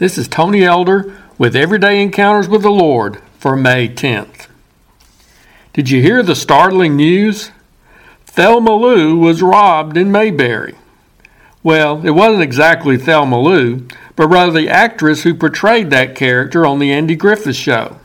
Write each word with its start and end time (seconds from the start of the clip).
This 0.00 0.16
is 0.16 0.28
Tony 0.28 0.64
Elder 0.64 1.14
with 1.36 1.54
Everyday 1.54 2.00
Encounters 2.00 2.48
with 2.48 2.62
the 2.62 2.70
Lord 2.70 3.20
for 3.38 3.54
May 3.54 3.86
10th. 3.86 4.46
Did 5.74 5.90
you 5.90 6.00
hear 6.00 6.22
the 6.22 6.34
startling 6.34 6.96
news? 6.96 7.50
Thelma 8.24 8.74
Lou 8.74 9.18
was 9.18 9.42
robbed 9.42 9.98
in 9.98 10.10
Mayberry. 10.10 10.74
Well, 11.62 12.00
it 12.02 12.12
wasn't 12.12 12.42
exactly 12.42 12.96
Thelma 12.96 13.38
Lou, 13.38 13.86
but 14.16 14.28
rather 14.28 14.52
the 14.52 14.70
actress 14.70 15.24
who 15.24 15.34
portrayed 15.34 15.90
that 15.90 16.16
character 16.16 16.64
on 16.64 16.78
The 16.78 16.90
Andy 16.90 17.14
Griffith 17.14 17.56
Show. 17.56 18.00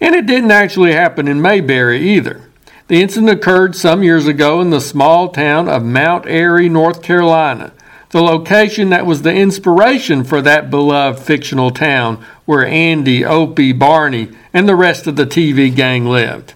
And 0.00 0.16
it 0.16 0.26
didn't 0.26 0.50
actually 0.50 0.94
happen 0.94 1.28
in 1.28 1.40
Mayberry 1.40 2.00
either. 2.00 2.50
The 2.88 3.00
incident 3.00 3.30
occurred 3.30 3.76
some 3.76 4.02
years 4.02 4.26
ago 4.26 4.60
in 4.60 4.70
the 4.70 4.80
small 4.80 5.28
town 5.28 5.68
of 5.68 5.84
Mount 5.84 6.26
Airy, 6.26 6.68
North 6.68 7.02
Carolina, 7.04 7.72
the 8.14 8.22
location 8.22 8.90
that 8.90 9.06
was 9.06 9.22
the 9.22 9.34
inspiration 9.34 10.22
for 10.22 10.40
that 10.40 10.70
beloved 10.70 11.18
fictional 11.18 11.72
town 11.72 12.24
where 12.44 12.64
Andy, 12.64 13.24
Opie, 13.24 13.72
Barney, 13.72 14.28
and 14.52 14.68
the 14.68 14.76
rest 14.76 15.08
of 15.08 15.16
the 15.16 15.26
TV 15.26 15.74
gang 15.74 16.06
lived. 16.06 16.54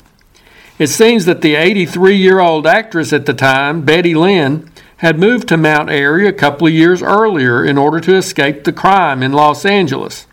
It 0.79 0.87
seems 0.87 1.25
that 1.25 1.43
the 1.43 1.57
83 1.57 2.15
year 2.15 2.39
old 2.39 2.65
actress 2.65 3.13
at 3.13 3.27
the 3.27 3.35
time, 3.35 3.85
Betty 3.85 4.15
Lynn, 4.15 4.71
had 4.99 5.19
moved 5.19 5.49
to 5.49 5.57
Mount 5.57 5.91
Airy 5.91 6.29
a 6.29 6.33
couple 6.33 6.69
of 6.69 6.73
years 6.73 7.03
earlier 7.03 7.65
in 7.65 7.77
order 7.77 7.99
to 8.03 8.15
escape 8.15 8.63
the 8.63 8.73
crime 8.73 9.21
in 9.21 9.33
Los 9.33 9.67
Angeles. 9.67 10.29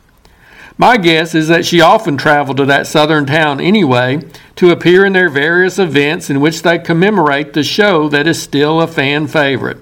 My 0.77 0.97
guess 0.97 1.33
is 1.33 1.47
that 1.47 1.65
she 1.65 1.81
often 1.81 2.17
traveled 2.17 2.57
to 2.57 2.65
that 2.65 2.85
southern 2.85 3.25
town 3.25 3.59
anyway 3.59 4.21
to 4.57 4.69
appear 4.69 5.03
in 5.03 5.13
their 5.13 5.29
various 5.29 5.79
events 5.79 6.29
in 6.29 6.39
which 6.39 6.61
they 6.61 6.77
commemorate 6.77 7.53
the 7.53 7.63
show 7.63 8.07
that 8.09 8.27
is 8.27 8.39
still 8.39 8.79
a 8.79 8.85
fan 8.85 9.25
favorite. 9.25 9.79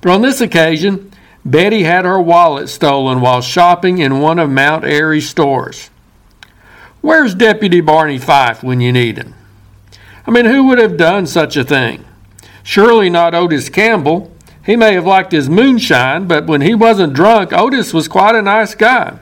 But 0.00 0.12
on 0.12 0.22
this 0.22 0.40
occasion, 0.40 1.12
Betty 1.44 1.82
had 1.82 2.04
her 2.04 2.20
wallet 2.20 2.68
stolen 2.68 3.20
while 3.20 3.40
shopping 3.40 3.98
in 3.98 4.20
one 4.20 4.38
of 4.38 4.50
Mount 4.50 4.84
Airy's 4.84 5.28
stores. 5.28 5.90
Where's 7.00 7.34
Deputy 7.34 7.80
Barney 7.80 8.18
Fife 8.18 8.62
when 8.62 8.80
you 8.80 8.92
need 8.92 9.16
him? 9.16 9.34
I 10.26 10.30
mean, 10.30 10.44
who 10.44 10.64
would 10.64 10.78
have 10.78 10.96
done 10.96 11.26
such 11.26 11.56
a 11.56 11.64
thing? 11.64 12.04
Surely 12.62 13.08
not 13.08 13.34
Otis 13.34 13.68
Campbell. 13.70 14.30
He 14.66 14.76
may 14.76 14.92
have 14.92 15.06
liked 15.06 15.32
his 15.32 15.48
moonshine, 15.48 16.26
but 16.26 16.46
when 16.46 16.60
he 16.60 16.74
wasn't 16.74 17.14
drunk, 17.14 17.52
Otis 17.52 17.94
was 17.94 18.08
quite 18.08 18.34
a 18.34 18.42
nice 18.42 18.74
guy. 18.74 19.18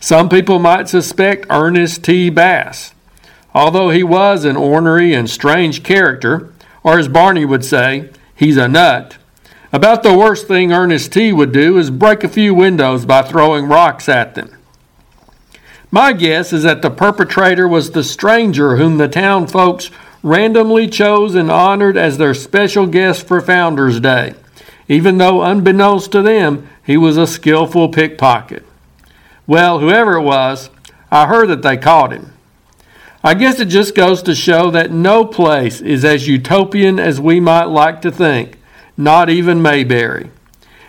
Some 0.00 0.28
people 0.28 0.58
might 0.58 0.88
suspect 0.88 1.46
Ernest 1.48 2.04
T. 2.04 2.28
Bass. 2.28 2.92
Although 3.54 3.88
he 3.88 4.02
was 4.02 4.44
an 4.44 4.56
ornery 4.56 5.14
and 5.14 5.30
strange 5.30 5.82
character, 5.82 6.52
or 6.82 6.98
as 6.98 7.08
Barney 7.08 7.46
would 7.46 7.64
say, 7.64 8.10
he's 8.34 8.58
a 8.58 8.68
nut, 8.68 9.16
about 9.72 10.02
the 10.02 10.16
worst 10.16 10.48
thing 10.48 10.72
Ernest 10.72 11.12
T. 11.12 11.32
would 11.32 11.52
do 11.52 11.78
is 11.78 11.90
break 11.90 12.24
a 12.24 12.28
few 12.28 12.54
windows 12.54 13.04
by 13.04 13.22
throwing 13.22 13.66
rocks 13.66 14.08
at 14.08 14.34
them. 14.34 14.50
My 15.90 16.12
guess 16.12 16.52
is 16.52 16.62
that 16.64 16.82
the 16.82 16.90
perpetrator 16.90 17.66
was 17.66 17.90
the 17.90 18.04
stranger 18.04 18.76
whom 18.76 18.98
the 18.98 19.08
town 19.08 19.46
folks 19.46 19.90
randomly 20.22 20.86
chose 20.86 21.34
and 21.34 21.50
honored 21.50 21.96
as 21.96 22.18
their 22.18 22.34
special 22.34 22.86
guest 22.86 23.26
for 23.26 23.40
Founders 23.40 24.00
Day, 24.00 24.34
even 24.88 25.18
though 25.18 25.42
unbeknownst 25.42 26.12
to 26.12 26.22
them, 26.22 26.68
he 26.84 26.96
was 26.96 27.16
a 27.16 27.26
skillful 27.26 27.88
pickpocket. 27.88 28.64
Well, 29.46 29.78
whoever 29.78 30.14
it 30.14 30.22
was, 30.22 30.68
I 31.10 31.26
heard 31.26 31.48
that 31.48 31.62
they 31.62 31.76
caught 31.76 32.12
him. 32.12 32.32
I 33.24 33.34
guess 33.34 33.58
it 33.58 33.66
just 33.66 33.94
goes 33.94 34.22
to 34.22 34.34
show 34.34 34.70
that 34.70 34.92
no 34.92 35.24
place 35.24 35.80
is 35.80 36.04
as 36.04 36.28
utopian 36.28 36.98
as 36.98 37.20
we 37.20 37.40
might 37.40 37.64
like 37.64 38.02
to 38.02 38.10
think, 38.10 38.57
not 38.98 39.30
even 39.30 39.62
Mayberry. 39.62 40.30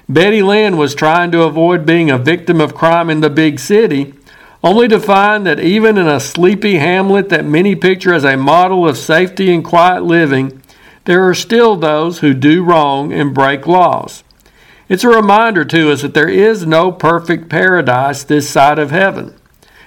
Betty 0.10 0.42
Lynn 0.42 0.76
was 0.76 0.96
trying 0.96 1.32
to 1.32 1.44
avoid 1.44 1.86
being 1.86 2.10
a 2.10 2.18
victim 2.18 2.60
of 2.60 2.74
crime 2.74 3.12
in 3.12 3.22
the 3.22 3.30
big 3.30 3.60
city, 3.60 4.16
only 4.64 4.88
to 4.88 5.00
find 5.00 5.46
that 5.46 5.60
even 5.60 5.98
in 5.98 6.08
a 6.08 6.20
sleepy 6.20 6.78
hamlet 6.78 7.30
that 7.30 7.46
many 7.46 7.76
picture 7.76 8.14
as 8.14 8.26
a 8.26 8.36
model 8.36 8.88
of 8.88 8.98
safety 8.98 9.54
and 9.54 9.64
quiet 9.64 10.04
living, 10.04 10.62
there 11.06 11.28
are 11.30 11.36
still 11.36 11.76
those 11.76 12.20
who 12.20 12.34
do 12.34 12.64
wrong 12.64 13.14
and 13.14 13.36
break 13.36 13.68
laws. 13.68 14.24
It's 14.90 15.04
a 15.04 15.10
reminder 15.10 15.64
to 15.66 15.92
us 15.92 16.02
that 16.02 16.16
there 16.16 16.28
is 16.28 16.66
no 16.66 16.92
perfect 16.92 17.48
paradise 17.48 18.24
this 18.24 18.50
side 18.50 18.80
of 18.80 18.90
heaven. 18.90 19.36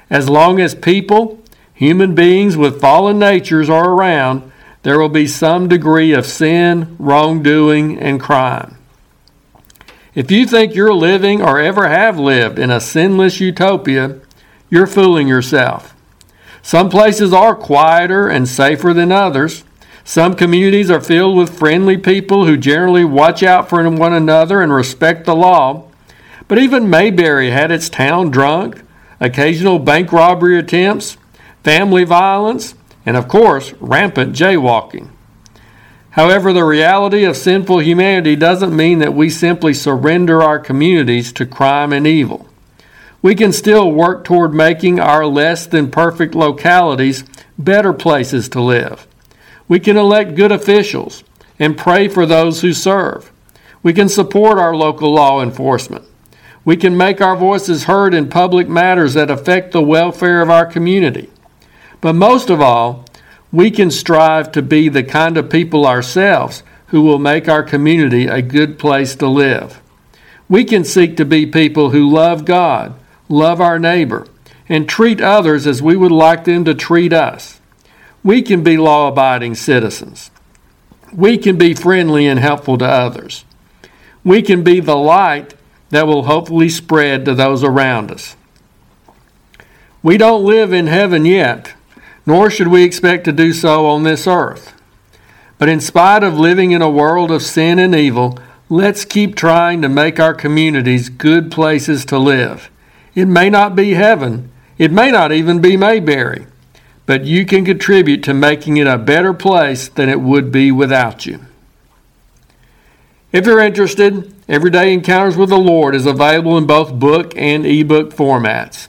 As 0.08 0.28
long 0.28 0.60
as 0.60 0.76
people, 0.76 1.42
human 1.74 2.14
beings 2.14 2.56
with 2.56 2.80
fallen 2.80 3.18
natures, 3.18 3.68
are 3.68 3.90
around, 3.90 4.51
there 4.82 4.98
will 4.98 5.08
be 5.08 5.26
some 5.26 5.68
degree 5.68 6.12
of 6.12 6.26
sin, 6.26 6.96
wrongdoing, 6.98 7.98
and 7.98 8.20
crime. 8.20 8.76
If 10.14 10.30
you 10.30 10.46
think 10.46 10.74
you're 10.74 10.92
living 10.92 11.40
or 11.40 11.58
ever 11.58 11.88
have 11.88 12.18
lived 12.18 12.58
in 12.58 12.70
a 12.70 12.80
sinless 12.80 13.40
utopia, 13.40 14.20
you're 14.68 14.86
fooling 14.86 15.28
yourself. 15.28 15.94
Some 16.62 16.90
places 16.90 17.32
are 17.32 17.54
quieter 17.54 18.28
and 18.28 18.48
safer 18.48 18.92
than 18.92 19.10
others. 19.10 19.64
Some 20.04 20.34
communities 20.34 20.90
are 20.90 21.00
filled 21.00 21.36
with 21.36 21.58
friendly 21.58 21.96
people 21.96 22.46
who 22.46 22.56
generally 22.56 23.04
watch 23.04 23.42
out 23.42 23.68
for 23.68 23.88
one 23.88 24.12
another 24.12 24.60
and 24.60 24.72
respect 24.72 25.24
the 25.24 25.34
law. 25.34 25.88
But 26.48 26.58
even 26.58 26.90
Mayberry 26.90 27.50
had 27.50 27.70
its 27.70 27.88
town 27.88 28.30
drunk, 28.30 28.82
occasional 29.20 29.78
bank 29.78 30.12
robbery 30.12 30.58
attempts, 30.58 31.16
family 31.62 32.04
violence, 32.04 32.74
and 33.04 33.16
of 33.16 33.28
course, 33.28 33.72
rampant 33.74 34.34
jaywalking. 34.34 35.08
However, 36.10 36.52
the 36.52 36.64
reality 36.64 37.24
of 37.24 37.36
sinful 37.36 37.80
humanity 37.80 38.36
doesn't 38.36 38.76
mean 38.76 38.98
that 38.98 39.14
we 39.14 39.30
simply 39.30 39.72
surrender 39.72 40.42
our 40.42 40.58
communities 40.58 41.32
to 41.32 41.46
crime 41.46 41.92
and 41.92 42.06
evil. 42.06 42.46
We 43.22 43.34
can 43.34 43.52
still 43.52 43.90
work 43.90 44.24
toward 44.24 44.52
making 44.52 45.00
our 45.00 45.24
less 45.24 45.66
than 45.66 45.90
perfect 45.90 46.34
localities 46.34 47.24
better 47.56 47.92
places 47.92 48.48
to 48.50 48.60
live. 48.60 49.06
We 49.68 49.80
can 49.80 49.96
elect 49.96 50.34
good 50.34 50.52
officials 50.52 51.24
and 51.58 51.78
pray 51.78 52.08
for 52.08 52.26
those 52.26 52.60
who 52.60 52.72
serve. 52.72 53.32
We 53.82 53.92
can 53.92 54.08
support 54.08 54.58
our 54.58 54.76
local 54.76 55.14
law 55.14 55.42
enforcement. 55.42 56.04
We 56.64 56.76
can 56.76 56.96
make 56.96 57.20
our 57.20 57.36
voices 57.36 57.84
heard 57.84 58.12
in 58.12 58.28
public 58.28 58.68
matters 58.68 59.14
that 59.14 59.30
affect 59.30 59.72
the 59.72 59.82
welfare 59.82 60.42
of 60.42 60.50
our 60.50 60.66
community. 60.66 61.31
But 62.02 62.14
most 62.14 62.50
of 62.50 62.60
all, 62.60 63.06
we 63.50 63.70
can 63.70 63.90
strive 63.90 64.52
to 64.52 64.60
be 64.60 64.90
the 64.90 65.04
kind 65.04 65.38
of 65.38 65.48
people 65.48 65.86
ourselves 65.86 66.62
who 66.88 67.00
will 67.00 67.18
make 67.18 67.48
our 67.48 67.62
community 67.62 68.26
a 68.26 68.42
good 68.42 68.78
place 68.78 69.14
to 69.16 69.26
live. 69.26 69.80
We 70.48 70.64
can 70.64 70.84
seek 70.84 71.16
to 71.16 71.24
be 71.24 71.46
people 71.46 71.90
who 71.90 72.10
love 72.10 72.44
God, 72.44 72.94
love 73.28 73.60
our 73.60 73.78
neighbor, 73.78 74.26
and 74.68 74.88
treat 74.88 75.20
others 75.20 75.66
as 75.66 75.80
we 75.80 75.96
would 75.96 76.12
like 76.12 76.44
them 76.44 76.64
to 76.66 76.74
treat 76.74 77.12
us. 77.12 77.60
We 78.22 78.42
can 78.42 78.62
be 78.62 78.76
law 78.76 79.08
abiding 79.08 79.54
citizens. 79.54 80.30
We 81.14 81.38
can 81.38 81.56
be 81.56 81.72
friendly 81.72 82.26
and 82.26 82.40
helpful 82.40 82.78
to 82.78 82.86
others. 82.86 83.44
We 84.24 84.42
can 84.42 84.62
be 84.62 84.80
the 84.80 84.96
light 84.96 85.54
that 85.90 86.06
will 86.06 86.24
hopefully 86.24 86.68
spread 86.68 87.24
to 87.26 87.34
those 87.34 87.62
around 87.62 88.10
us. 88.10 88.34
We 90.02 90.16
don't 90.16 90.44
live 90.44 90.72
in 90.72 90.88
heaven 90.88 91.24
yet, 91.24 91.74
nor 92.26 92.50
should 92.50 92.68
we 92.68 92.84
expect 92.84 93.24
to 93.24 93.32
do 93.32 93.52
so 93.52 93.86
on 93.86 94.02
this 94.02 94.26
earth. 94.26 94.74
But 95.58 95.68
in 95.68 95.80
spite 95.80 96.22
of 96.22 96.38
living 96.38 96.72
in 96.72 96.82
a 96.82 96.90
world 96.90 97.30
of 97.30 97.42
sin 97.42 97.78
and 97.78 97.94
evil, 97.94 98.38
let's 98.68 99.04
keep 99.04 99.36
trying 99.36 99.82
to 99.82 99.88
make 99.88 100.18
our 100.18 100.34
communities 100.34 101.08
good 101.08 101.50
places 101.50 102.04
to 102.06 102.18
live. 102.18 102.70
It 103.14 103.26
may 103.26 103.50
not 103.50 103.76
be 103.76 103.94
heaven, 103.94 104.50
it 104.78 104.90
may 104.90 105.10
not 105.10 105.32
even 105.32 105.60
be 105.60 105.76
Mayberry, 105.76 106.46
but 107.06 107.24
you 107.24 107.44
can 107.44 107.64
contribute 107.64 108.22
to 108.24 108.34
making 108.34 108.76
it 108.76 108.86
a 108.86 108.98
better 108.98 109.34
place 109.34 109.88
than 109.88 110.08
it 110.08 110.20
would 110.20 110.50
be 110.50 110.72
without 110.72 111.26
you. 111.26 111.40
If 113.32 113.46
you're 113.46 113.60
interested, 113.60 114.34
Everyday 114.48 114.92
Encounters 114.92 115.36
with 115.36 115.48
the 115.48 115.58
Lord 115.58 115.94
is 115.94 116.04
available 116.04 116.58
in 116.58 116.66
both 116.66 116.92
book 116.92 117.32
and 117.36 117.64
ebook 117.64 118.12
formats. 118.12 118.88